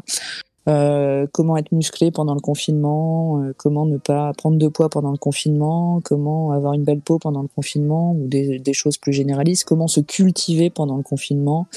Euh, 0.68 1.26
comment 1.32 1.58
être 1.58 1.72
musclé 1.72 2.12
pendant 2.12 2.34
le 2.34 2.42
confinement, 2.42 3.42
euh, 3.42 3.54
comment 3.58 3.86
ne 3.86 3.98
pas 3.98 4.34
prendre 4.34 4.58
de 4.58 4.68
poids 4.68 4.90
pendant 4.90 5.12
le 5.12 5.18
confinement, 5.18 6.02
comment 6.04 6.52
avoir 6.52 6.74
une 6.74 6.84
belle 6.84 7.00
peau 7.00 7.18
pendant 7.18 7.42
le 7.42 7.48
confinement, 7.48 8.12
ou 8.12 8.28
des, 8.28 8.62
choses 8.74 8.98
plus 8.98 9.14
généralistes, 9.14 9.64
comment 9.64 9.88
se 9.88 10.00
cultiver 10.00 10.70
pendant 10.70 10.98
le 10.98 11.04
confinement, 11.04 11.68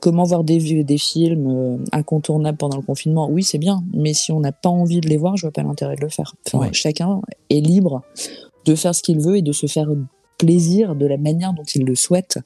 comment 0.00 0.24
voir 0.24 0.44
des, 0.44 0.84
des 0.84 0.98
films 0.98 1.46
euh, 1.48 1.76
incontournables 1.92 2.58
pendant 2.58 2.76
le 2.76 2.82
confinement. 2.82 3.28
Oui, 3.30 3.42
c'est 3.42 3.58
bien, 3.58 3.84
mais 3.94 4.12
si 4.12 4.32
on 4.32 4.40
n'a 4.40 4.52
pas 4.52 4.68
envie 4.68 5.00
de 5.00 5.08
les 5.08 5.16
voir, 5.16 5.36
je 5.36 5.42
vois 5.42 5.52
pas 5.52 5.62
l'intérêt 5.62 5.96
de 5.96 6.02
le 6.02 6.08
faire. 6.08 6.34
Chacun 6.72 7.22
est 7.48 7.60
libre 7.60 8.02
de 8.64 8.74
faire 8.74 8.94
ce 8.94 9.02
qu'il 9.02 9.20
veut 9.20 9.36
et 9.36 9.42
de 9.42 9.52
se 9.52 9.66
faire 9.66 9.88
plaisir 10.36 10.94
de 10.94 11.06
la 11.06 11.16
manière 11.16 11.52
dont 11.52 11.64
il 11.74 11.84
le 11.84 11.94
souhaite 11.94 12.38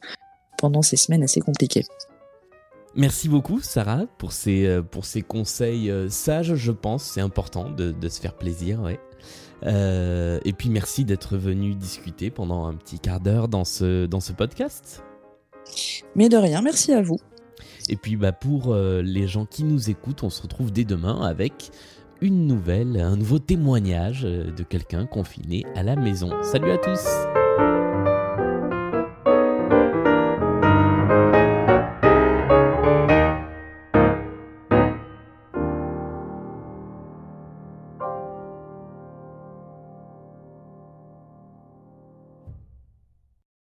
pendant 0.58 0.82
ces 0.82 0.96
semaines 0.96 1.22
assez 1.22 1.40
compliquées. 1.40 1.84
Merci 2.96 3.28
beaucoup 3.28 3.60
Sarah 3.60 4.06
pour 4.16 4.32
ces, 4.32 4.66
euh, 4.66 4.80
pour 4.80 5.04
ces 5.04 5.20
conseils 5.20 5.90
euh, 5.90 6.08
sages, 6.08 6.54
je 6.54 6.72
pense. 6.72 7.04
C'est 7.04 7.20
important 7.20 7.70
de, 7.70 7.92
de, 7.92 8.08
se 8.08 8.20
faire 8.20 8.34
plaisir, 8.34 8.80
ouais. 8.80 8.98
Euh, 9.64 10.40
et 10.46 10.54
puis 10.54 10.70
merci 10.70 11.04
d'être 11.04 11.36
venu 11.36 11.74
discuter 11.74 12.30
pendant 12.30 12.66
un 12.66 12.74
petit 12.74 12.98
quart 12.98 13.20
d'heure 13.20 13.48
dans 13.48 13.64
ce, 13.64 14.06
dans 14.06 14.20
ce 14.20 14.32
podcast. 14.32 15.04
Mais 16.14 16.30
de 16.30 16.38
rien, 16.38 16.62
merci 16.62 16.92
à 16.92 17.02
vous. 17.02 17.18
Et 17.90 17.96
puis 17.96 18.16
bah, 18.16 18.32
pour 18.32 18.74
les 18.74 19.26
gens 19.28 19.46
qui 19.46 19.64
nous 19.64 19.90
écoutent, 19.90 20.22
on 20.22 20.30
se 20.30 20.42
retrouve 20.42 20.72
dès 20.72 20.84
demain 20.84 21.22
avec 21.22 21.70
une 22.20 22.46
nouvelle, 22.46 22.98
un 22.98 23.16
nouveau 23.16 23.38
témoignage 23.38 24.22
de 24.22 24.62
quelqu'un 24.62 25.06
confiné 25.06 25.64
à 25.74 25.82
la 25.82 25.96
maison. 25.96 26.30
Salut 26.42 26.70
à 26.70 26.78
tous 26.78 27.65